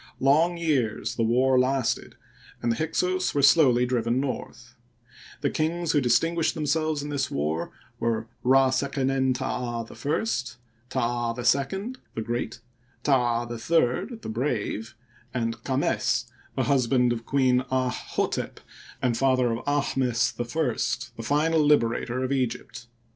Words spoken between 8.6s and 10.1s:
seqenen Ta da